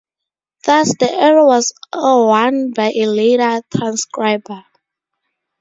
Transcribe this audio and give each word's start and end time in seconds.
Thus 0.63 0.95
the 0.99 1.13
error 1.13 1.45
was 1.45 1.73
one 1.93 2.71
by 2.71 2.91
a 2.95 3.05
later 3.05 3.61
transcriber. 3.69 4.65